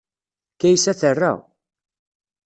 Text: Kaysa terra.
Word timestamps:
Kaysa 0.59 0.93
terra. 1.01 1.31